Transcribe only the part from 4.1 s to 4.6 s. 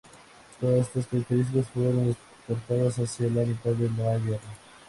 guerra.